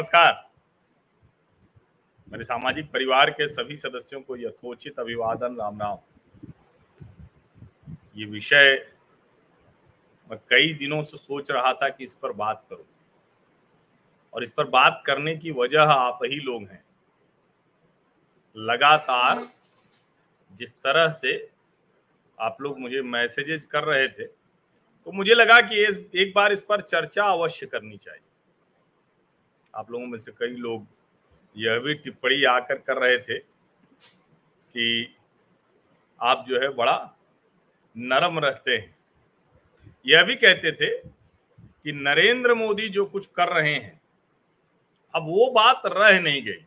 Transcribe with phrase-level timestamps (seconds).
[0.00, 0.32] नमस्कार।
[2.28, 5.98] मेरे सामाजिक परिवार के सभी सदस्यों को यथोचित अभिवादन, राम राम।
[8.16, 8.70] ये विषय
[10.30, 12.84] मैं कई दिनों से सोच रहा था कि इस पर बात करूँ।
[14.32, 16.82] और इस पर बात करने की वजह आप ही लोग हैं।
[18.56, 19.46] लगातार
[20.52, 21.36] जिस तरह से
[22.38, 26.80] आप लोग मुझे मैसेजेज कर रहे थे तो मुझे लगा कि एक बार इस पर
[26.80, 28.28] चर्चा अवश्य करनी चाहिए।
[29.74, 30.86] आप लोगों में से कई लोग
[31.56, 35.16] यह भी टिप्पणी आकर कर रहे थे कि
[36.20, 36.96] आप जो है बड़ा
[37.96, 38.96] नरम रहते हैं।
[40.06, 44.00] यह भी कहते थे कि नरेंद्र मोदी जो कुछ कर रहे हैं,
[45.14, 46.66] अब वो बात रह नहीं गई।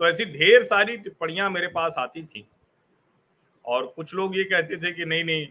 [0.00, 2.46] तो ऐसी ढेर सारी टिप्पणियाँ मेरे पास आती थी
[3.64, 5.46] और कुछ लोग ये कहते थे कि नहीं नहीं,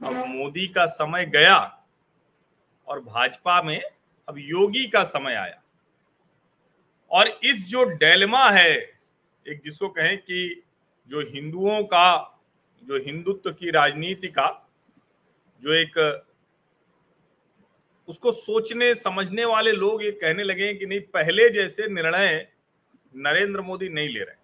[0.00, 1.56] अब मोदी का समय गया
[2.88, 3.80] और भाजपा में
[4.28, 5.62] अब योगी का समय आया।
[7.10, 8.76] और इस जो डेलमा है,
[9.48, 10.62] एक जिसको कहें कि
[11.08, 12.40] जो हिंदुओं का,
[12.82, 14.70] जो हिंदुत्व की राजनीति का,
[15.62, 16.24] जो एक,
[18.08, 22.48] उसको सोचने, समझने वाले लोग ये कहने लगे कि नहीं, पहले जैसे निर्णय
[23.16, 24.34] नरेंद्र मोदी नहीं ले रहे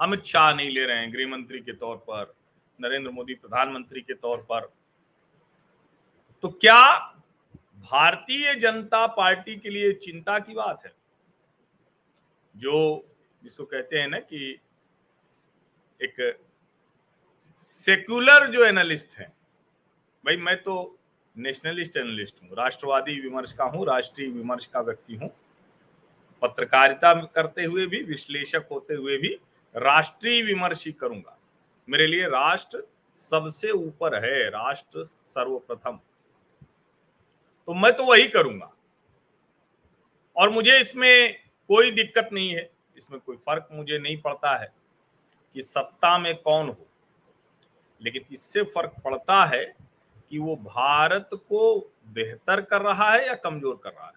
[0.00, 2.34] अमित शाह नहीं ले रहे हैं गृह मंत्री के तौर पर,
[2.80, 4.72] नरेंद्र मोदी प्रधानमंत्री के तौर पर।
[6.42, 7.14] तो क्या
[7.90, 10.92] भारतीय जनता पार्टी के लिए चिंता की बात है।
[12.54, 13.04] जो
[13.42, 14.58] जिसको कहते हैं ना कि
[16.00, 16.38] एक
[17.60, 19.32] सेक्युलर जो एनालिस्ट है,
[20.24, 20.98] भाई मैं तो
[21.36, 25.30] नेशनलिस्ट एनालिस्ट हूँ, राष्ट्रवादी विमर्श का हूँ, राष्ट्रीय विमर्श का व्यक्ति हूँ।
[26.42, 29.28] पत्रकारिता करते हुए भी, विश्लेषक होते हुए भी
[29.74, 31.38] राष्ट्रीय विमर्श ही करूँगा।
[31.88, 32.82] मेरे लिए राष्ट्र
[33.16, 36.00] सबसे ऊपर है, राष्ट्र सर्वप्रथम।
[37.68, 38.70] तो मैं तो वही करूँगा।
[40.36, 41.34] और मुझे इसमें
[41.70, 44.72] कोई दिक्कत नहीं है, इसमें कोई फ़र्क मुझे नहीं पड़ता है
[45.56, 46.86] कि सत्ता में कौन हो।
[48.00, 49.64] लेकिन इससे फ़र्क पड़ता है
[50.32, 51.78] कि वो भारत को
[52.14, 54.16] बेहतर कर रहा है या कमज़ोर कर रहा है।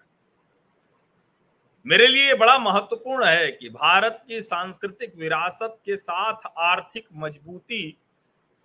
[1.86, 7.88] मेरे लिए बड़ा महत्वपूर्ण है कि भारत की सांस्कृतिक विरासत के साथ आर्थिक मजबूती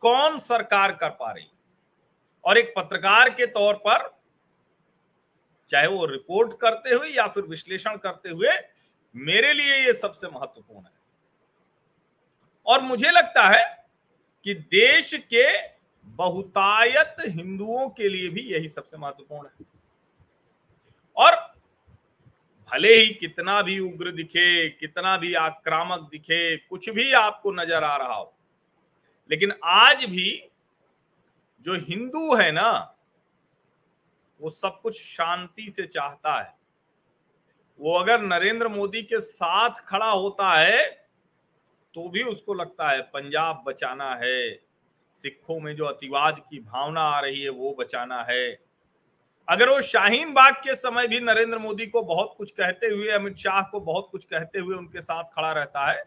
[0.03, 1.49] कौन सरकार कर पा रही
[2.45, 4.15] और एक पत्रकार के तौर पर
[5.69, 8.49] चाहे वो रिपोर्ट करते हुए या फिर विश्लेषण करते हुए,
[9.15, 10.95] मेरे लिए ये सबसे महत्वपूर्ण है।
[12.67, 13.65] और मुझे लगता है
[14.45, 15.45] कि देश के
[16.07, 19.65] बहुतायत हिंदुओं के लिए भी यही सबसे महत्वपूर्ण है।
[21.17, 21.35] और
[22.71, 27.95] भले ही कितना भी उग्र दिखे, कितना भी आक्रामक दिखे, कुछ भी आपको नज़र आ
[27.97, 28.33] रहा हो,
[29.29, 30.49] लेकिन आज भी
[31.65, 32.69] जो हिंदू है ना
[34.39, 36.55] वो सब कुछ शांति से चाहता है।
[37.79, 40.85] वो अगर नरेंद्र मोदी के साथ खड़ा होता है
[41.93, 44.59] तो भी उसको लगता है पंजाब बचाना है,
[45.17, 48.57] सिखों में जो अतिवाद की भावना आ रही है, वो बचाना है।
[49.47, 53.37] अगर वो शाहीन बाग के समय भी नरेंद्र मोदी को बहुत कुछ कहते हुए, अमित
[53.37, 56.03] शाह को बहुत कुछ कहते हुए उनके साथ खड़ा रहता है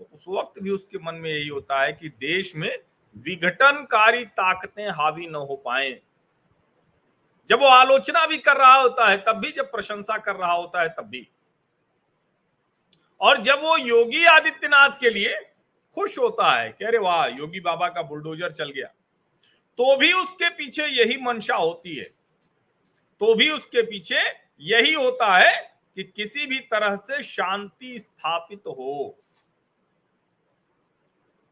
[0.00, 2.70] तो उस वक्त भी उसके मन में यही होता है कि देश में
[3.16, 5.90] विघटनकारी ताकतें हावी न हो पाए।
[7.48, 10.82] जब वो आलोचना भी कर रहा होता है, तब भी जब प्रशंसा कर रहा होता
[10.82, 11.28] है, तब भी।
[13.20, 15.34] और जब वो योगी आदित्यनाथ के लिए
[15.96, 18.86] खुश होता है कह रहे वाह, योगी बाबा का बुलडोजर चल गया
[19.78, 22.04] तो भी उसके पीछे यही मंशा होती है।
[23.20, 24.20] तो भी उसके पीछे
[24.60, 25.52] यही होता है
[25.96, 29.18] कि किसी भी तरह से शांति स्थापित हो।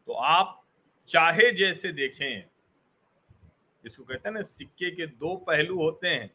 [0.08, 0.62] तो आप
[1.08, 2.51] चाहे जैसे देखें
[3.84, 6.30] जिसको कहते हैं ना, सिक्के के दो पहलू होते हैं।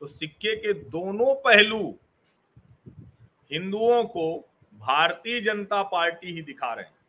[0.00, 1.98] तो सिक्के के दोनों पहलू
[3.52, 7.00] हिंदुओं को भारतीय जनता पार्टी ही दिखा रहे हैं।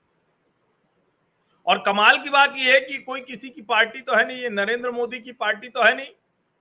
[1.67, 4.49] और कमाल की बात यह है कि कोई किसी की पार्टी तो है नहीं, ये
[4.49, 6.11] नरेंद्र मोदी की पार्टी तो है नहीं,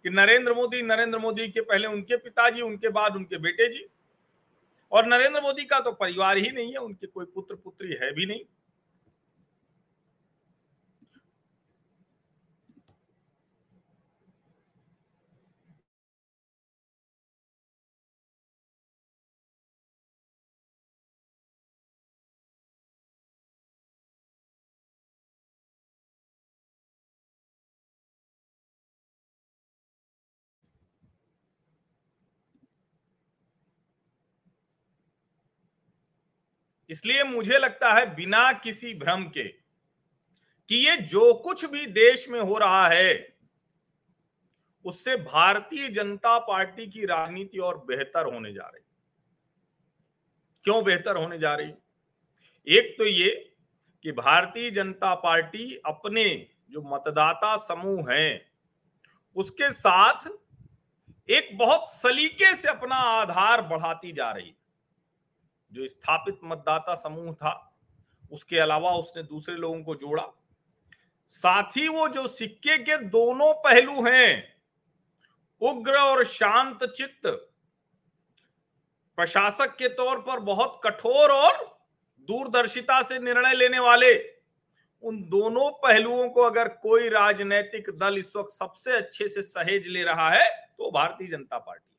[0.05, 3.87] कि नरेंद्र मोदी नरेंद्र मोदी के पहले उनके पिताजी, उनके बाद उनके बेटे जी।
[4.93, 8.27] और नरेंद्र मोदी का तो परिवार ही नहीं है, उनके कोई पुत्र पुत्री है भी
[8.27, 8.41] नहीं।
[36.93, 39.49] इसलिए मुझे लगता है बिना किसी भ्रम के
[40.69, 43.37] कि ये जो कुछ भी देश में हो रहा है,
[44.85, 48.85] उससे भारतीय जनता पार्टी की राजनीति और बेहतर होने जा रही।
[50.65, 51.73] क्यों बेहतर होने जा रही?
[52.67, 53.31] एक तो ये
[54.03, 58.53] कि भारतीय जनता पार्टी अपने जो मतदाता समूह हैं,
[59.37, 60.29] उसके साथ
[61.31, 64.55] एक बहुत सलीके से अपना आधार बढ़ाती जा रही।
[65.73, 67.53] जो स्थापित मतदाता समूह था,
[68.33, 70.27] उसके अलावा उसने दूसरे लोगों को जोड़ा।
[71.33, 74.55] साथ ही वो जो सिक्के के दोनों पहलू हैं,
[75.63, 77.27] उग्र और शांत चित्त,
[79.19, 81.65] प्रशासक के तौर पर बहुत कठोर और
[82.29, 84.15] दूरदर्शिता से निर्णय लेने वाले,
[85.03, 90.03] उन दोनों पहलुओं को अगर कोई राजनीतिक दल इस वक्त सबसे अच्छे से सहेज ले
[90.03, 91.91] रहा है तो भारतीय जनता पार्टी।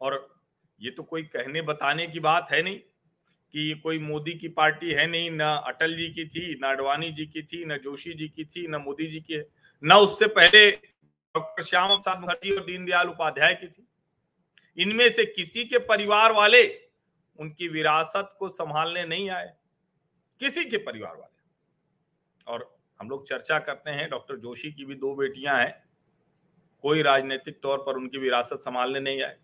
[0.00, 0.35] और
[0.80, 2.78] ये तो कोई कहने बताने की बात है नहीं
[3.52, 7.12] कि ये कोई मोदी की पार्टी है नहीं, ना अटल जी की थी, ना अडवाणी
[7.12, 9.48] जी की थी, ना जोशी जी की थी, ना मोदी जी की है,
[9.84, 13.88] ना उससे पहले डॉक्टर श्याम प्रसाद मुखर्जी और दीनदयाल उपाध्याय की थी।
[14.78, 16.80] इनमें से किसी के परिवार वाले
[17.38, 19.52] उनकी विरासत को संभालने नहीं आए।
[20.40, 21.36] किसी के परिवार वाले।
[22.52, 25.82] और हम लोग चर्चा करते हैं, डॉक्टर जोशी की भी दो बेटियाँ हैं,
[26.82, 29.36] कोई राजनीतिक तौर पर उनकी विरासत संभालने नहीं आए।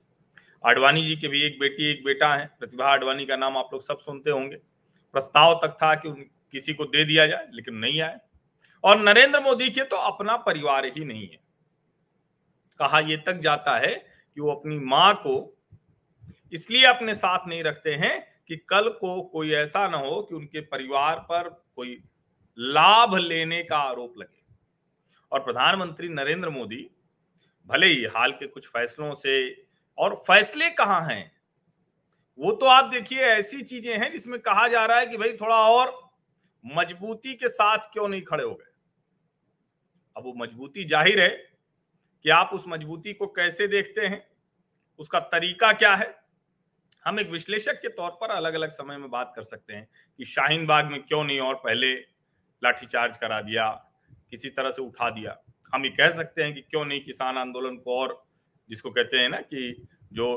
[0.66, 3.82] आडवाणी जी के भी एक बेटी, एक बेटा है। प्रतिभा आडवाणी का नाम आप लोग
[3.82, 4.56] सब सुनते होंगे।
[5.14, 8.18] प्रस्ताव तक था कि किसी को दे दिया जाए, लेकिन नहीं आए।
[8.84, 11.40] और नरेंद्र मोदी के तो अपना परिवार ही नहीं है।
[12.78, 13.94] कहा यह तक जाता है
[14.34, 15.58] कि वो अपनी माँ को
[16.52, 20.60] इसलिए अपने साथ नहीं रखते हैं कि कल को कोई ऐसा ना हो कि उनके
[20.60, 22.02] परिवार पर कोई
[22.58, 24.42] लाभ लेने का आरोप लगे।
[25.32, 26.90] और प्रधानमंत्री नरेंद्र मोदी,
[27.66, 29.64] भले ही हाल के कुछ फैसलों से
[29.98, 31.30] और फैसले कहाँ हैं?
[32.38, 35.56] वो तो आप देखिए, ऐसी चीज़ें हैं जिसमें कहा जा रहा है कि भाई थोड़ा
[35.56, 36.00] और
[36.64, 38.70] मजबूती के साथ क्यों नहीं खड़े हो गए?
[40.16, 41.28] अब वो मजबूती ज़ाहिर है
[42.24, 44.24] कि आप उस मजबूती को कैसे देखते हैं?
[44.98, 46.14] उसका तरीका क्या है?
[47.06, 49.88] हम एक विश्लेषक के तौर पर अलग अलग समय में बात कर सकते हैं
[50.18, 51.94] कि शाहीन बाग में क्यों नहीं और पहले
[52.62, 53.68] लाठीचार्ज करा दिया,
[54.30, 55.36] किसी तरह से उठा दिया।
[55.72, 58.22] हम ये कह सकते हैं कि क्यों नहीं किसान आंदोलन को और
[58.70, 60.28] जिसको कहते हैं ना कि जो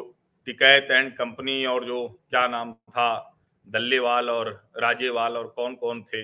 [0.48, 3.31] टिकैत एंड कंपनी और जो क्या नाम था,
[3.68, 6.24] दल्लेवाल और राजेवाल और कौन कौन थे,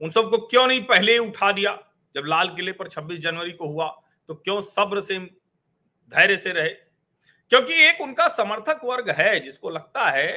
[0.00, 1.72] उन सबको क्यों नहीं पहले उठा दिया?
[2.14, 3.88] जब लाल किले पर 26 जनवरी को हुआ
[4.28, 6.68] तो क्यों सब्र से, धैर्य से रहे?
[6.68, 10.32] क्योंकि एक उनका समर्थक वर्ग है, जिसको लगता है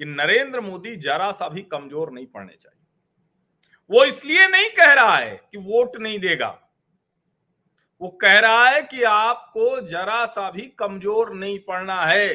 [0.00, 2.78] कि नरेंद्र मोदी जरा सा भी कमज़ोर नहीं पड़ने चाहिए।
[3.90, 6.48] वो इसलिए नहीं कह रहा है कि वोट नहीं देगा।
[8.00, 12.28] वो कह रहा है कि आपको जरा सा भी कमज़ोर नहीं पड़ना है।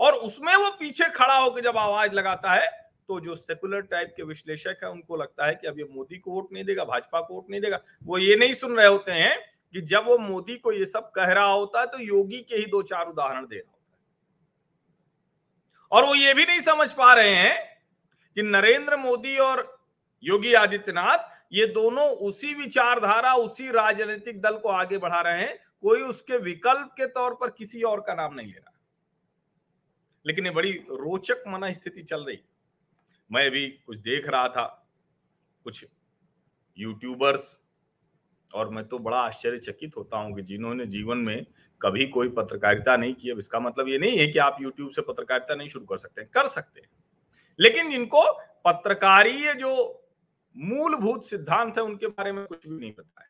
[0.00, 2.66] और उसमें वो पीछे खड़ा होकर जब आवाज़ लगाता है
[3.08, 6.30] तो जो सेकुलर टाइप के विश्लेषक है, उनको लगता है कि अब ये मोदी को
[6.30, 9.36] वोट नहीं देगा, भाजपा को वोट नहीं देगा। वो ये नहीं सुन रहे होते हैं
[9.74, 12.66] कि जब वो मोदी को ये सब कह रहा होता है तो योगी के ही
[12.66, 14.02] दो चार उदाहरण दे रहा होता है।
[15.92, 17.58] और वो ये भी नहीं समझ पा रहे हैं
[18.36, 19.66] कि नरेंद्र मोदी और
[20.22, 21.18] योगी आदित्यनाथ
[21.54, 26.88] ये दोनों उसी विचारधारा, उसी राजनीतिक दल को आगे बढ़ा रहे हैं। कोई उसके विकल्प
[26.92, 28.80] के तौर पर किसी और का नाम नहीं ले रहा।
[30.26, 32.38] लेकिन ये बड़ी रोचक मना स्थिति चल रही।
[33.32, 34.88] मैं भी कुछ देख रहा था,
[35.64, 35.86] कुछ
[36.78, 37.60] यूट्यूबर्स
[38.54, 41.46] और मैं तो बड़ा आश्चर्यचकित होता हूँ कि जिन्होंने जीवन में
[41.82, 45.02] कभी कोई पत्रकारिता नहीं की। अब इसका मतलब ये नहीं है कि आप यूट्यूब से
[45.02, 46.88] पत्रकारिता नहीं शुरू कर सकते कर सकते हैं।
[47.60, 50.00] लेकिन जिनको पत्रकारीय जो
[50.56, 53.28] मूलभूत सिद्धांत है, उनके बारे में कुछ भी नहीं पता है।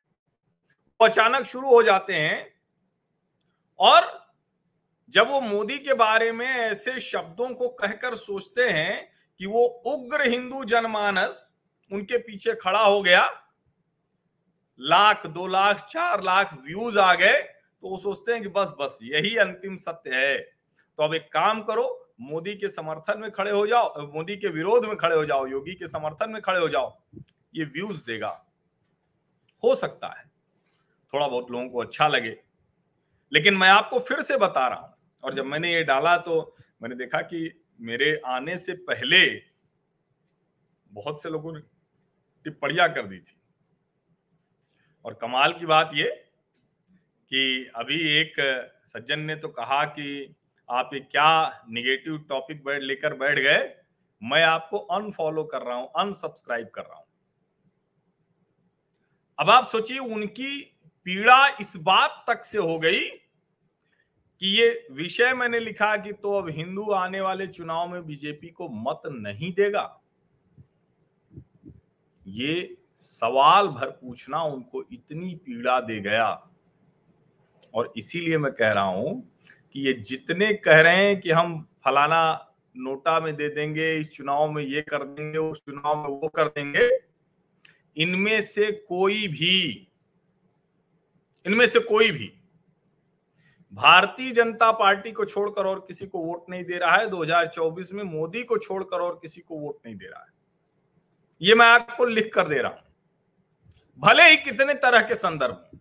[1.01, 2.53] वो अचानक शुरू हो जाते हैं
[3.79, 4.13] और
[5.13, 9.09] जब वो मोदी के बारे में ऐसे शब्दों को कहकर सोचते हैं
[9.41, 11.49] कि वो उग्र हिंदू जनमानस
[11.91, 13.25] उनके पीछे खड़ा हो गया,
[14.81, 18.99] लाख, दो लाख, चार लाख व्यूज़ आ गए तो वो सोचते हैं कि बस बस,
[19.03, 21.85] यही अंतिम सत्य है। तो अब एक काम करो
[22.19, 25.75] मोदी के समर्थन में खड़े हो जाओ, मोदी के विरोध में खड़े हो जाओ, योगी
[25.75, 26.97] के समर्थन में खड़े हो जाओ,
[27.55, 28.31] ये व्यूज़ देगा।
[29.63, 30.25] हो सकता है।
[31.13, 32.37] थोड़ा बहुत लोगों को अच्छा लगे।
[33.33, 34.95] लेकिन मैं आपको फिर से बता रहा हूँ,
[35.25, 39.25] और जब मैंने ये डाला तो मैंने देखा कि मेरे आने से पहले
[40.91, 41.61] बहुत से लोगों ने
[42.47, 43.37] टिप्पणियाँ कर दी थी।
[45.05, 46.09] और कमाल की बात ये
[47.31, 48.35] कि अभी एक
[48.87, 50.35] सज्जन ने तो कहा कि
[50.69, 53.75] आप ये क्या निगेटिव टॉपिक बैठ, लेकर बैठ गए?
[54.23, 57.07] मैं आपको अनफॉलो कर रहा हूँ अनसब्सक्राइब कर रहा हूँ।
[59.39, 60.61] अब आप सोचिए, उनकी
[61.07, 63.01] पीड़ा इस बात तक से हो गई
[64.43, 68.69] कि ये विषय मैंने लिखा कि तो अब हिंदू आने वाले चुनाव में बीजेपी को
[68.69, 70.01] मत नहीं देगा।
[72.27, 76.31] ये सवाल भर पूछना उनको इतनी पीड़ा दे गया।
[77.75, 79.34] और इसीलिए मैं कह रहा हूँ
[79.75, 84.51] कि ये जितने कह रहे हैं कि हम फलाना नोटा में दे देंगे, इस चुनाव
[84.51, 86.91] में ये कर देंगे, उस चुनाव में वो कर देंगे,
[87.97, 89.89] इनमें से कोई भी,
[91.47, 92.33] इनमें से कोई भी
[93.73, 98.05] भारतीय जनता पार्टी को छोड़कर और किसी को वोट नहीं दे रहा है। 2024 में
[98.05, 100.33] मोदी को छोड़कर और किसी को वोट नहीं दे रहा है।
[101.43, 102.83] ये मैं आपको लिख कर दे रहा हूँ।
[103.99, 105.79] भले ही कितने तरह के संदर्भ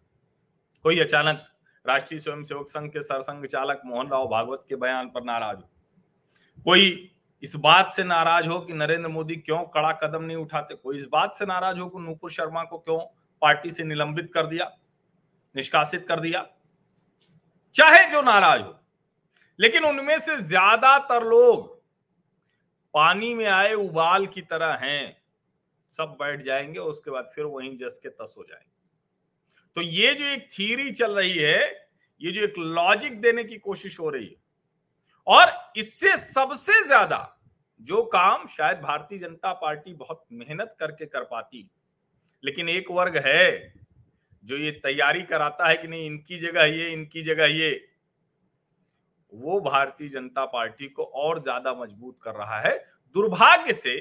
[0.84, 1.53] कोई अचानक
[1.86, 5.70] राष्ट्रीय स्वयंसेवक संघ के सरसंघ चालक मोहन राव भागवत के बयान पर नाराज़ हो।
[6.66, 7.10] कोई
[7.44, 10.76] इस बात से नाराज़ हो कि नरेंद्र मोदी क्यों कड़ा कदम नहीं उठाते?
[10.76, 13.00] कोई इस बात से नाराज़ हो कि नूपुर शर्मा को क्यों
[13.42, 14.72] पार्टी से निलंबित कर दिया,
[15.56, 16.46] निष्कासित कर दिया?
[17.76, 18.76] चाहे जो नाराज़ हो,
[19.60, 21.72] लेकिन उनमें से ज़्यादातर लोग
[22.94, 25.18] पानी में आए उबाल की तरह हैं।
[25.92, 28.72] सब बैठ जाएँगे, उसके बाद फिर वहीं जस के तस हो जाएँगे।
[29.78, 31.62] तो ये जो एक थीरी चल रही है,
[32.22, 34.36] ये जो एक लॉजिक देने की कोशिश हो रही है।
[35.28, 37.30] और इससे सबसे ज़्यादा
[37.82, 41.70] जो काम शायद भारतीय जनता पार्टी बहुत मेहनत करके कर पाती,
[42.44, 43.74] लेकिन एक वर्ग है
[44.44, 47.90] जो ये तैयारी कराता है कि नहीं, इनकी जगह ये, इनकी जगह ये,
[49.34, 52.78] वो भारतीय जनता पार्टी को और ज़्यादा मज़बूत कर रहा है।
[53.16, 53.96] दुर्भाग्य से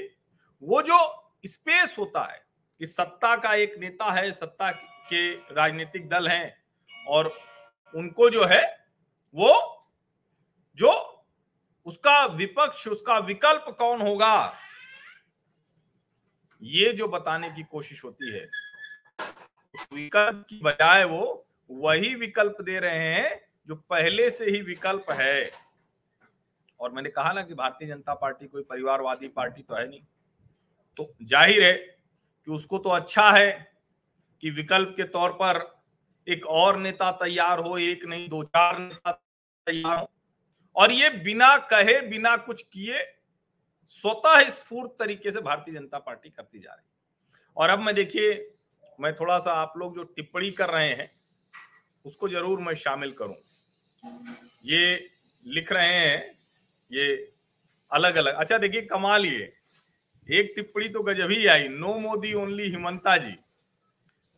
[0.62, 0.98] वो जो
[1.44, 2.40] स्पेस होता है,
[2.80, 4.70] कि सत्ता का एक नेता है, सत्ता
[5.12, 6.56] के राजनीतिक दल हैं
[7.08, 7.32] और
[7.94, 8.62] उनको जो है,
[9.34, 9.78] वो
[10.78, 10.90] जो
[11.86, 14.58] उसका विपक्ष, उसका विकल्प कौन होगा?
[16.62, 18.46] ये जो बताने की कोशिश होती है
[19.92, 25.50] विकल्प की बजाय वो वही विकल्प दे रहे हैं जो पहले से ही विकल्प है।
[26.80, 30.00] और मैंने कहा ना कि भारतीय जनता पार्टी कोई परिवारवादी पार्टी तो है नहीं।
[30.96, 33.50] तो ज़ाहिर है कि उसको तो अच्छा है
[34.42, 35.60] कि विकल्प के तौर पर
[36.26, 40.10] एक और नेता तैयार हो, एक नहीं, दो चार नेता तैयार हो।
[40.76, 43.02] और ये बिना कहे, बिना कुछ किए
[43.92, 46.84] स्वतः स्फूर्त तरीके से भारतीय जनता पार्टी करती जा रही
[47.56, 48.32] और अब मैं देखिए,
[48.98, 51.10] मैं थोड़ा सा आप लोग जो टिप्पणी कर रहे हैं,
[52.04, 53.36] उसको ज़रूर मैं शामिल करूँ।
[54.64, 54.94] ये
[55.44, 56.34] लिख रहे हैं,
[56.90, 57.32] ये
[57.90, 59.52] अलग अलग अच्छा देखिए, कमाल ये।
[60.28, 63.34] एक टिप्पणी तो गजब ही आई, नो मोदी, ओनली हिमंता जी।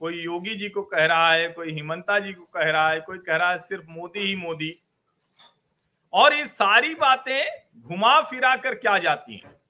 [0.05, 3.19] कोई योगी जी को कह रहा है, कोई हिमंता जी को कह रहा है, कोई
[3.19, 4.81] कह रहा है सिर्फ़ मोदी ही मोदी।
[6.13, 7.47] और ये सारी बातें
[7.83, 9.61] घुमा फिरा कर क्या जाती हैं?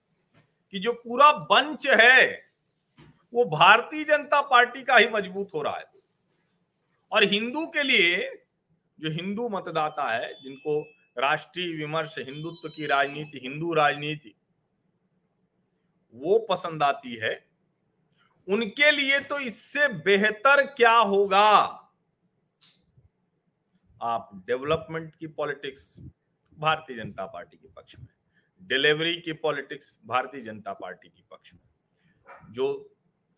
[0.71, 2.47] कि जो पूरा बंच है,
[3.35, 5.85] वो भारतीय जनता पार्टी का ही मज़बूत हो रहा है।
[7.13, 8.43] और हिंदू के लिए,
[9.01, 10.87] जो हिंदू मतदाता है, जिनको
[11.19, 14.35] राष्ट्रीय विमर्श, हिंदुत्व की राजनीति, हिंदू राजनीति,
[16.15, 17.54] वो पसंद आती है।
[18.49, 21.51] उनके लिए तो इससे बेहतर क्या होगा?
[24.01, 25.95] आप डेवलपमेंट की पॉलिटिक्स
[26.59, 28.07] भारतीय जनता पार्टी के पक्ष में,
[28.61, 31.61] डिलीवरी की पॉलिटिक्स भारतीय जनता पार्टी के पक्ष में,
[32.51, 32.73] जो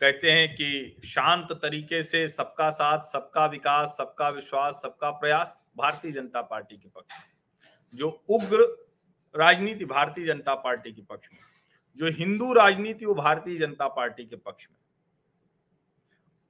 [0.00, 6.12] कहते हैं कि शांत तरीके से सबका साथ, सबका विकास, सबका विश्वास, सबका प्रयास भारतीय
[6.12, 7.25] जनता पार्टी के पक्ष में,
[7.94, 8.66] जो उग्र
[9.34, 11.40] राजनीति भारतीय जनता पार्टी के पक्ष में,
[11.98, 14.76] जो हिंदू राजनीति वो भारतीय जनता पार्टी के पक्ष में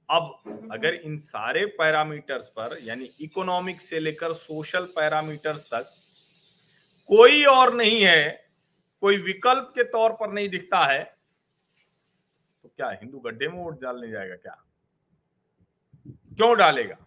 [0.09, 5.93] अब अगर इन सारे पैरामीटर्स पर, यानी इकोनॉमिक से लेकर सोशल पैरामीटर्स तक,
[7.09, 8.45] कोई और नहीं है,
[9.03, 11.03] कोई विकल्प के तौर पर नहीं दिखता है
[12.63, 14.55] तो क्या हिंदू गड्ढे में वोट डालने जाएगा क्या?
[16.05, 16.97] क्यों डालेगा?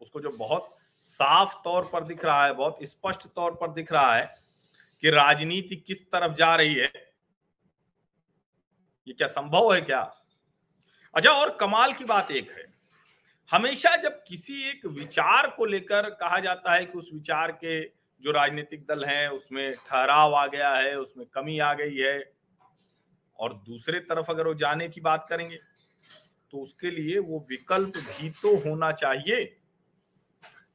[0.00, 4.14] उसको जो बहुत साफ़ तौर पर दिख रहा है, बहुत स्पष्ट तौर पर दिख रहा
[4.14, 4.34] है
[5.02, 6.92] कि राजनीति किस तरफ़ जा रही है,
[9.06, 10.02] ये क्या संभव है क्या?
[11.14, 12.64] अच्छा और कमाल की बात एक है।
[13.50, 17.80] हमेशा जब किसी एक विचार को लेकर कहा जाता है कि उस विचार के
[18.22, 22.32] जो राजनीतिक दल हैं, उसमें ठहराव आ गया है, उसमें कमी आ गई है,
[23.38, 25.58] और दूसरे तरफ़ अगर वो जाने की बात करेंगे
[26.52, 29.44] तो उसके लिए वो विकल्प भी तो होना चाहिए।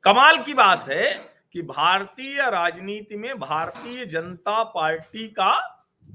[0.04, 1.14] कमाल की बात है
[1.54, 5.54] कि भारतीय राजनीति में भारतीय जनता पार्टी का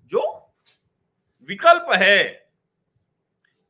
[0.06, 0.22] जो
[1.48, 2.49] विकल्प है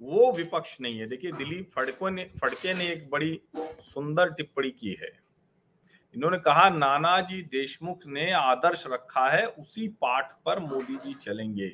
[0.01, 4.97] वो विपक्ष नहीं है। देखिए, दिलीप फड़को ने, फड़के ने एक बड़ी सुंदर टिप्पणी की
[5.01, 5.11] है।
[6.15, 11.69] इन्होंने कहा, नानाजी देशमुख ने आदर्श रखा है, उसी पाठ पर मोदी जी चलेंगे।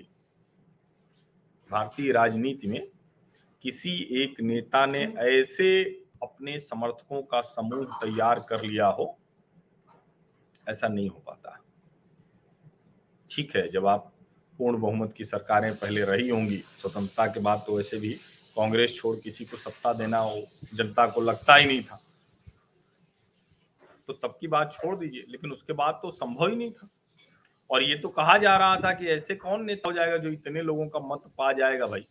[1.71, 2.87] भारतीय राजनीति में
[3.63, 3.93] किसी
[4.23, 5.85] एक नेता ने ऐसे
[6.23, 9.17] अपने समर्थकों का समूह तैयार कर लिया हो,
[10.67, 11.59] ऐसा नहीं हो पाता।
[13.31, 14.13] ठीक है, जब आप
[14.59, 18.13] पूर्ण बहुमत की सरकारें पहले रही होंगी। स्वतंत्रता के बाद तो वैसे भी
[18.57, 20.43] कांग्रेस छोड़ किसी को सत्ता देना हो
[20.75, 22.01] जनता को लगता ही नहीं था।
[24.09, 26.89] तो तब की बात छोड़ दीजिए, लेकिन उसके बाद तो संभव ही नहीं था।
[27.71, 30.63] और ये तो कहा जा रहा था कि ऐसे कौन नेता हो जाएगा जो इतने
[30.63, 32.07] लोगों का मत पा जाएगा भाई?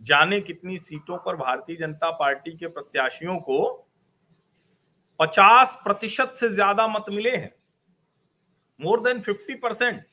[0.00, 3.86] जाने कितनी सीटों पर भारतीय जनता पार्टी के प्रत्याशियों को
[5.20, 7.52] 50 प्रतिशत से ज़्यादा मत मिले हैं।
[8.80, 10.04] More than 50 percent.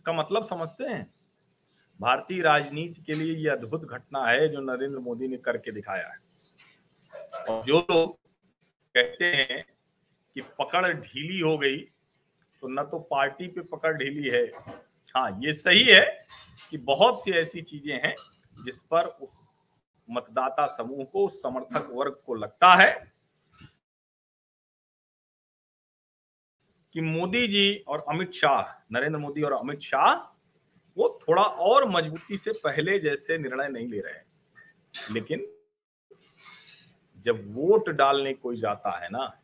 [0.00, 1.06] इसका मतलब समझते हैं?
[2.00, 6.18] भारतीय राजनीति के लिए यह अद्भुत घटना है जो नरेंद्र मोदी ने करके दिखाया है।
[7.48, 8.14] और जो लोग
[8.94, 9.64] कहते हैं
[10.36, 11.76] कि पकड़ ढीली हो गई
[12.62, 14.44] तो न तो पार्टी पे पकड़ ढीली है।
[15.14, 16.02] हाँ ये सही है
[16.70, 18.14] कि बहुत सी ऐसी चीज़ें हैं
[18.64, 19.38] जिस पर उस
[20.08, 22.90] मतदाता समूह को, समर्थक वर्ग को लगता है।
[26.94, 30.14] कि मोदी जी और अमित शाह, नरेंद्र मोदी और अमित शाह,
[30.96, 34.24] वो थोड़ा और मजबूती से पहले जैसे निर्णय नहीं ले रहे हैं।
[35.10, 35.46] लेकिन
[37.18, 39.36] जब वोट डालने कोई जाता है ना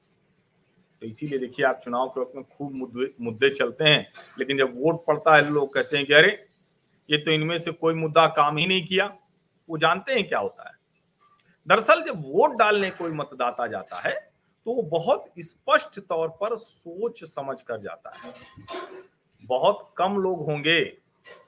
[1.03, 4.73] तो इसीलिए देखिए आप चुनाव के वक्त में खूब मुद्दे मुद्दे चलते हैं। लेकिन जब
[4.77, 6.49] वोट पड़ता है, लोग कहते हैं कि अरे,
[7.11, 9.07] ये तो इनमें से कोई मुद्दा काम ही नहीं किया।
[9.71, 10.75] वो जानते हैं क्या होता है।
[11.69, 14.26] दरअसल जब वोट डालने कोई मतदाता जाता है
[14.67, 18.33] तो बहुत स्पष्ट तौर पर सोच समझ कर जाता है।
[19.45, 20.81] बहुत कम लोग होंगे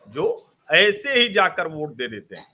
[0.08, 0.26] जो
[0.68, 2.46] ऐसे ही जाकर वोट दे देते हैं।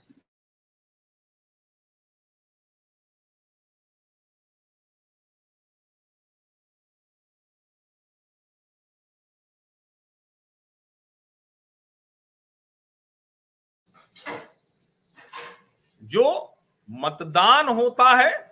[16.01, 16.55] जो
[16.89, 18.44] मतदान होता है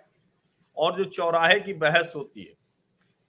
[0.76, 2.52] और जो चौराहे की बहस होती है,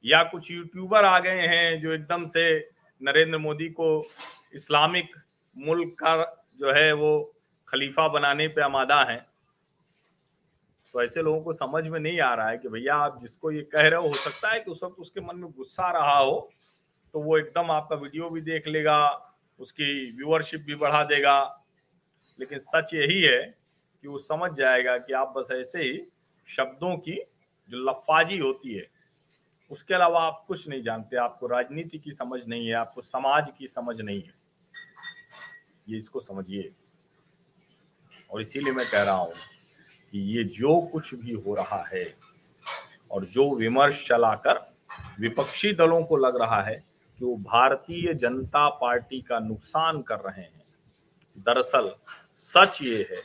[0.05, 2.69] या कुछ यूट्यूबर आ गए हैं जो एकदम से
[3.01, 4.07] नरेंद्र मोदी को
[4.53, 5.15] इस्लामिक
[5.57, 6.15] मुल्क का
[6.57, 7.33] जो है वो
[7.67, 9.25] खलीफा बनाने पे आमादा है
[10.93, 13.61] तो ऐसे लोगों को समझ में नहीं आ रहा है कि भैया आप जिसको ये
[13.61, 16.49] कह रहे हो हो सकता है कि उस वक्त उसके मन में गुस्सा रहा हो
[17.13, 21.65] तो वो एकदम आपका वीडियो भी देख लेगा, उसकी व्यूअरशिप भी बढ़ा देगा।
[22.39, 23.41] लेकिन सच यही है
[24.01, 26.01] कि वो समझ जाएगा कि आप बस ऐसे ही
[26.47, 27.19] शब्दों की
[27.69, 28.87] जो लफाजी होती है,
[29.71, 33.67] उसके अलावा आप कुछ नहीं जानते, आपको राजनीति की समझ नहीं है, आपको समाज की
[33.67, 34.33] समझ नहीं है।
[35.89, 36.71] ये इसको समझिए।
[38.31, 39.33] और इसीलिए मैं कह रहा हूँ
[40.13, 42.05] कि ये जो कुछ भी हो रहा है
[43.11, 44.59] और जो विमर्श चलाकर
[45.19, 46.75] विपक्षी दलों को लग रहा है
[47.19, 50.63] कि वो भारतीय जनता पार्टी का नुकसान कर रहे हैं,
[51.37, 51.95] दरअसल
[52.35, 53.21] सच ये है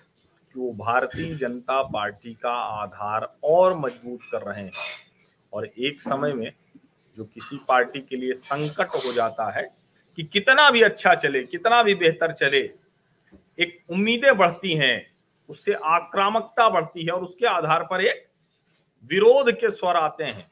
[0.55, 4.73] कि वो भारतीय जनता पार्टी का आधार और मज़बूत कर रहे हैं?
[5.53, 6.53] और एक समय में
[7.17, 9.71] जो किसी पार्टी के लिए संकट हो जाता है
[10.17, 12.71] कि कितना भी अच्छा चले, कितना भी बेहतर चले,
[13.59, 15.15] एक उम्मीदें बढ़ती हैं,
[15.49, 18.27] उससे आक्रामकता बढ़ती है और उसके आधार पर एक
[19.11, 20.51] विरोध के स्वर आते हैं।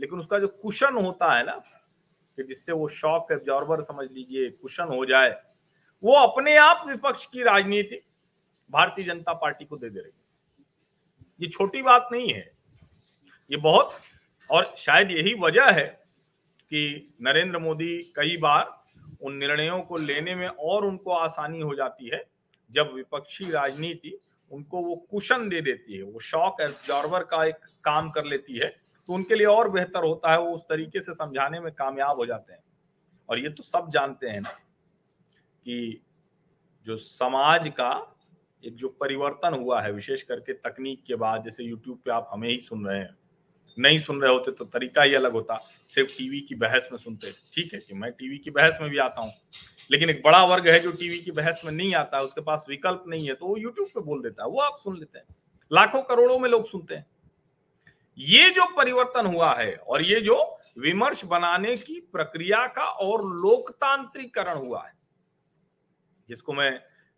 [0.00, 1.62] लेकिन उसका जो कुशन होता है ना,
[2.36, 5.42] कि जिससे वो शॉक एब्जॉर्बर समझ लीजिए कुशन हो जाए,
[6.04, 8.00] वो अपने आप विपक्ष की राजनीति
[8.72, 10.12] भारतीय जनता पार्टी को दे दे रही
[11.40, 12.50] ये छोटी बात नहीं है।
[13.50, 13.92] ये बहुत,
[14.50, 15.86] और शायद यही वजह है
[16.72, 18.80] कि नरेंद्र मोदी कई बार
[19.22, 22.24] उन निर्णयों को लेने में और उनको आसानी हो जाती है,
[22.70, 24.18] जब विपक्षी राजनीति
[24.50, 28.68] उनको वो कुशन दे देती है, वो शॉक एब्जॉर्वर का एक काम कर लेती है
[29.08, 32.26] तो उनके लिए और बेहतर होता है, वो उस तरीके से समझाने में कामयाब हो
[32.26, 32.60] जाते हैं।
[33.28, 36.02] और ये तो सब जानते हैं ना कि
[36.86, 38.11] जो समाज का
[38.64, 42.48] एक जो परिवर्तन हुआ है, विशेष करके तकनीक के बाद, जैसे यूट्यूब पे आप हमें
[42.48, 43.16] ही सुन रहे हैं,
[43.76, 45.56] नहीं सुन रहे होते तो तरीका ही अलग होता,
[45.90, 48.98] सिर्फ़ टीवी की बहस में सुनते। ठीक है कि मैं टीवी की बहस में भी
[48.98, 49.32] आता हूँ,
[49.90, 53.04] लेकिन एक बड़ा वर्ग है जो टीवी की बहस में नहीं आता, उसके पास विकल्प
[53.08, 55.24] नहीं है तो वो यूट्यूब पे बोल देता है, वो आप सुन लेते हैं।
[55.70, 57.06] लाखों करोड़ों में लोग सुनते हैं।
[58.18, 60.36] ये जो परिवर्तन हुआ है और ये जो
[60.78, 64.92] विमर्श बनाने की प्रक्रिया का और लोकतांत्रिकरण हुआ है,
[66.28, 66.70] जिसको मैं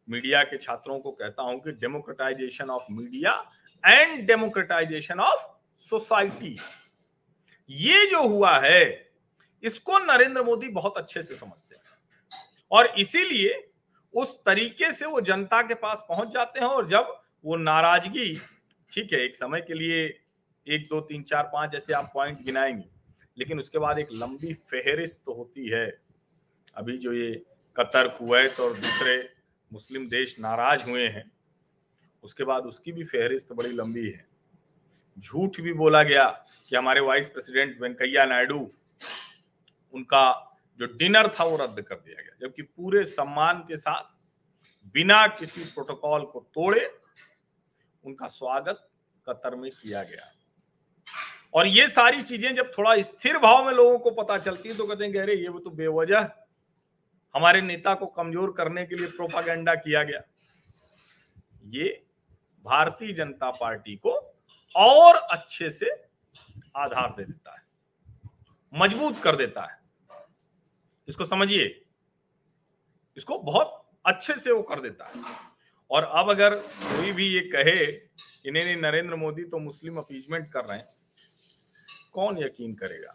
[0.09, 3.33] मीडिया के छात्रों को कहता हूँ कि democratization of media
[3.85, 5.47] and democratization of
[5.81, 6.57] society
[7.71, 9.11] ये जो हुआ है,
[9.63, 11.83] इसको नरेंद्र मोदी बहुत अच्छे से समझते हैं।
[12.71, 13.71] और इसीलिए
[14.15, 17.15] उस तरीके से वो जनता के पास पहुँच जाते हैं और जब
[17.45, 18.35] वो नाराज़गी,
[18.93, 20.05] ठीक है, एक समय के लिए
[20.67, 22.89] एक, दो, तीन, चार, पाँच ऐसे आप पॉइंट गिनाएँगे,
[23.39, 25.87] लेकिन उसके बाद एक लंबी फेहरिस्त तो होती है।
[26.77, 27.33] अभी जो ये
[27.77, 29.17] कतर कुवैत और दूसरे
[29.75, 31.31] मुस्लिम देश नाराज़ हुए हैं।
[32.25, 34.27] उसके बाद उसकी भी फहरिस्त बड़ी लंबी है।
[35.19, 36.27] झूठ भी बोला गया
[36.71, 38.59] कि हमारे वाइस प्रेसिडेंट वेंकैया नायडू,
[39.95, 40.23] उनका
[40.81, 44.13] जो डिनर था वो रद्द कर दिया गया, जबकि पूरे सम्मान के साथ
[44.95, 46.87] बिना किसी प्रोटोकॉल को तोड़े
[48.05, 48.89] उनका स्वागत
[49.27, 50.31] कतर में किया गया।
[51.55, 54.87] और ये सारी चीज़ें जब थोड़ा स्थिर भाव में लोगों को पता चलती है तो
[54.87, 56.31] कहते हैं अरे ये वो तो बेवजह
[57.35, 60.21] हमारे नेता को कमज़ोर करने के लिए प्रोपागेंडा किया गया।
[61.69, 61.89] ये
[62.65, 64.13] भारतीय जनता पार्टी को
[64.75, 65.91] और अच्छे से
[66.77, 67.63] आधार दे देता है,
[68.73, 69.79] मज़बूत कर देता है।
[71.09, 71.65] इसको समझिए,
[73.17, 75.23] इसको बहुत अच्छे से वो कर देता है।
[75.91, 80.51] और अब अगर कोई भी ये कहे कि नहीं नहीं, नरेंद्र मोदी तो मुस्लिम अपीजमेंट
[80.53, 80.89] कर रहे हैं,
[82.13, 83.15] कौन यकीन करेगा?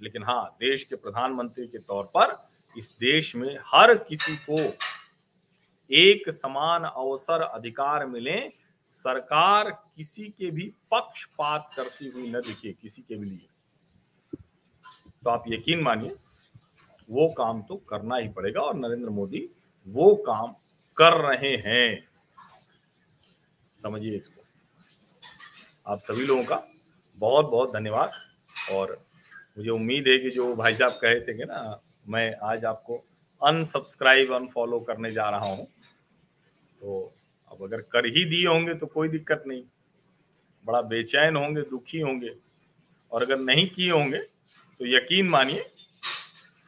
[0.00, 2.32] लेकिन हाँ देश के प्रधानमंत्री के तौर पर
[2.76, 4.58] इस देश में हर किसी को
[5.90, 8.52] एक समान अवसर, अधिकार मिले।
[8.84, 13.48] सरकार किसी के भी पक्षपात करती हुई न दिखे, किसी के भी लिए।
[15.24, 16.16] तो आप यकीन मानिए,
[17.10, 19.48] वो काम तो करना ही पड़ेगा और नरेंद्र मोदी
[19.86, 20.54] वो काम
[20.96, 22.08] कर रहे हैं।
[23.82, 24.42] समझिए इसको।
[25.86, 26.62] आप सभी लोगों का
[27.16, 28.12] बहुत बहुत धन्यवाद
[28.72, 29.04] और
[29.58, 32.96] मुझे उम्मीद है कि जो भाई साहब कहे थे कि ना मैं आज आपको
[33.42, 35.66] अनसब्सक्राइब अनफॉलो करने जा रहा हूँ।
[36.80, 37.12] तो
[37.50, 39.62] अब अगर कर ही दिए होंगे तो कोई दिक्कत नहीं।
[40.64, 42.34] बड़ा बेचैन होंगे, दुखी होंगे।
[43.12, 45.60] और अगर नहीं किए होंगे तो यकीन मानिए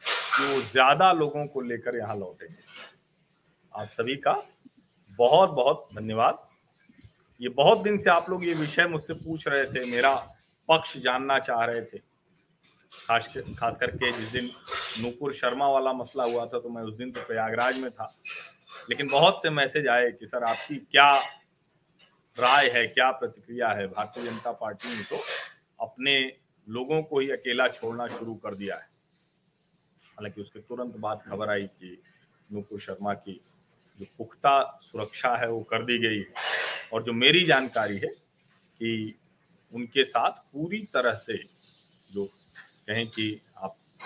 [0.03, 2.63] कि वो ज़्यादा लोगों को लेकर यहाँ लौटेंगे।
[3.73, 4.41] आप सभी का
[5.19, 6.47] बहुत बहुत धन्यवाद।
[7.41, 10.13] ये बहुत दिन से आप लोग ये विषय मुझसे पूछ रहे थे, मेरा
[10.69, 13.27] पक्ष जानना चाह रहे थे। खास
[13.59, 14.49] खास करके जिस दिन
[14.99, 18.17] नूपुर शर्मा वाला मसला हुआ था तो मैं उस दिन तो प्रयागराज में था।
[18.89, 21.19] लेकिन बहुत से मैसेज आए कि, सर, आपकी क्या
[22.39, 25.03] राय है, क्या प्रतिक्रिया है भारतीय जनता पार्टी ने?
[25.03, 25.23] तो
[25.79, 26.37] अपने
[26.69, 28.87] लोगों को ही अकेला छोड़ना शुरू कर दिया है।
[30.05, 32.01] हालाँकि उसके तुरंत बाद खबर आई कि
[32.51, 33.41] नूपुर शर्मा की
[33.99, 36.33] जो पुख्ता सुरक्षा है वो कर दी गई है।
[36.93, 38.07] और जो मेरी जानकारी है
[38.77, 39.15] कि
[39.73, 41.37] उनके साथ पूरी तरह से
[42.11, 42.25] जो
[42.87, 43.41] कहें कि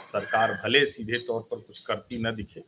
[0.08, 2.64] सरकार भले सीधे तौर पर कुछ करती न दिखे,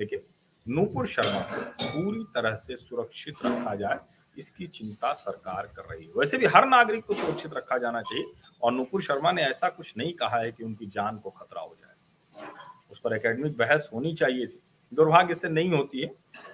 [0.00, 0.20] लेकिन
[0.68, 3.98] नूपुर शर्मा को पूरी तरह से सुरक्षित रखा जाए,
[4.38, 8.24] इसकी चिंता सरकार कर रही है। वैसे भी हर नागरिक को सुरक्षित रखा जाना चाहिए,
[8.62, 11.76] और नूपुर शर्मा ने ऐसा कुछ नहीं कहा है कि उनकी जान को खतरा हो
[11.80, 12.46] जाए।
[12.90, 14.62] उस पर एकेडमिक बहस होनी चाहिए थी।
[14.94, 16.06] दुर्भाग्य से नहीं होती है।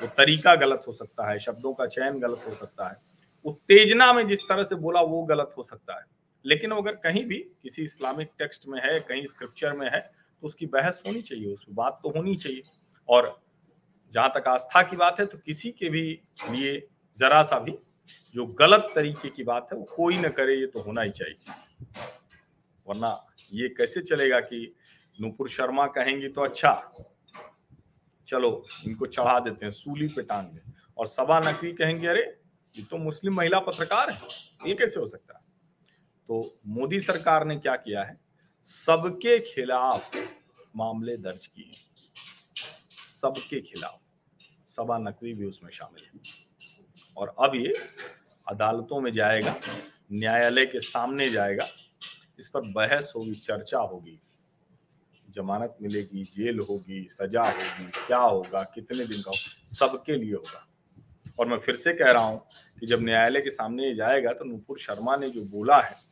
[0.02, 2.96] वो तरीका गलत हो सकता है, शब्दों का चयन गलत हो सकता है।
[3.44, 6.04] उत्तेजना में जिस तरह से बोला, वो गलत हो सकता है।
[6.46, 10.66] लेकिन अगर कहीं भी किसी इस्लामिक टेक्स्ट में है, कहीं स्क्रिप्चर में है तो उसकी
[10.66, 12.62] बहस होनी चाहिए उस बात तो होनी चाहिए।
[13.08, 13.42] और
[14.12, 16.20] जहाँ तक आस्था की बात है तो किसी के भी
[16.50, 17.78] लिए जरा सा भी
[18.34, 21.52] जो गलत तरीके की बात है, वो कोई ना करे, ये तो होना ही चाहिए।
[22.86, 24.74] वरना ये कैसे चलेगा कि
[25.20, 26.92] नूपुर शर्मा कहेंगी तो अच्छा
[28.26, 32.40] चलो इनको चढ़ा देते हैं, सूली पे टांग दे। और सभा नकवी कहेंगे, अरे,
[32.76, 34.20] ये तो मुस्लिम महिला पत्रकार है,
[34.66, 35.34] ये कैसे हो सकता?
[35.34, 35.40] है
[36.28, 38.27] तो मोदी सरकार ने क्या किया है?
[38.62, 40.10] सबके खिलाफ
[40.76, 41.72] मामले दर्ज किए।
[43.20, 44.00] सबके खिलाफ।
[44.76, 46.20] सबा नकवी भी उसमें शामिल है।
[47.16, 47.74] और अब ये
[48.48, 49.54] अदालतों में जाएगा,
[50.12, 51.68] न्यायालय के सामने जाएगा,
[52.38, 54.20] इस पर बहस होगी, चर्चा होगी।
[55.30, 60.68] जमानत मिलेगी, जेल होगी, सजा होगी, क्या होगा, कितने दिन का होगा, सबके लिए होगा।
[61.38, 62.46] और मैं फिर से कह रहा हूँ
[62.80, 66.07] कि जब न्यायालय के सामने जाएगा तो नूपुर शर्मा ने जो बोला है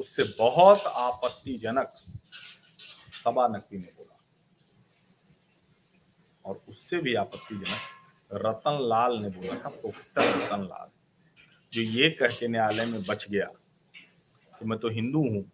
[0.00, 1.90] उससे बहुत आपत्तिजनक
[3.14, 4.16] सभा नकवी ने बोला।
[6.44, 10.88] और उससे भी आपत्तिजनक रतन लाल ने बोला था, प्रोफेसर रतन लाल
[11.72, 13.46] जो ये कह के न्यायालय में बच गया
[14.54, 15.44] कि मैं तो हिंदू हूँ,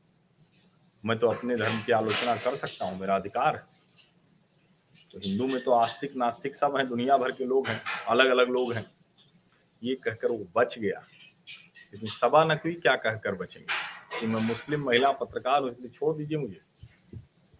[1.05, 3.63] मैं तो अपने धर्म की आलोचना कर सकता हूँ, मेरा अधिकार है।
[5.13, 8.49] तो हिंदू में तो आस्तिक नास्तिक सब हैं, दुनिया भर के लोग हैं अलग अलग
[8.49, 8.85] लोग हैं।
[9.83, 11.07] ये कहकर वो बच गया।
[11.93, 13.86] लेकिन सभा नकवी क्या कहकर बचेंगे?
[14.21, 16.61] कि मैं मुस्लिम महिला पत्रकार हूँ, इसलिए छोड़ दीजिए मुझे।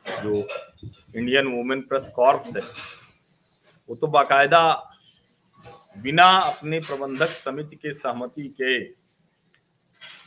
[0.07, 0.35] जो
[1.17, 2.63] इंडियन वुमेन प्रेस कॉर्प्स है
[3.89, 4.61] वो तो बाकायदा
[5.97, 8.79] बिना अपने प्रबंधक समिति के सहमति के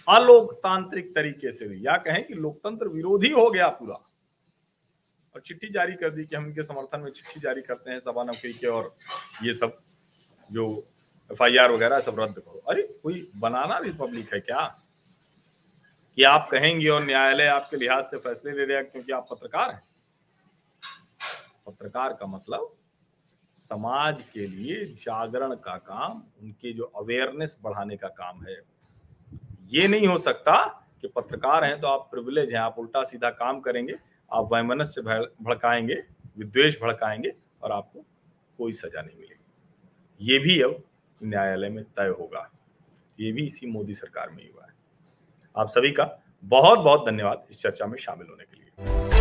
[0.07, 3.95] अलोकतांत्रिक तरीके से या कहें कि लोकतंत्र विरोधी हो गया पूरा।
[5.35, 8.23] और चिट्ठी जारी कर दी कि हम इनके समर्थन में चिट्ठी जारी करते हैं सभा
[8.23, 8.95] नौकरी के और
[9.43, 9.77] ये सब
[10.49, 10.65] जो
[11.31, 14.63] एफ़ वगैरह सब रद्द करो। अरे, कोई बनाना रिपब्लिक है क्या?
[16.19, 19.83] कि आप कहेंगे और न्यायालय आपके लिहाज से फैसले ले रहा क्योंकि आप पत्रकार हैं।
[21.65, 22.75] पत्रकार का मतलब
[23.55, 28.57] समाज के लिए जागरण का काम, उनके जो अवेयरनेस बढ़ाने का काम है।
[29.67, 30.65] ये नहीं हो सकता
[31.01, 33.95] कि पत्रकार हैं तो आप प्रिविलेज हैं, आप उल्टा सीधा काम करेंगे,
[34.33, 36.03] आप वैमनस से भड़काएँगे
[36.37, 38.05] विद्वेश भड़काएँगे और आपको
[38.57, 40.83] कोई सजा नहीं मिलेगी। ये भी अब
[41.23, 42.49] न्यायालय में तय होगा।
[43.19, 44.68] ये भी इसी मोदी सरकार में हुआ है।
[45.57, 46.09] आप सभी का
[46.43, 49.18] बहुत बहुत धन्यवाद इस चर्चा में शामिल होने के लिए।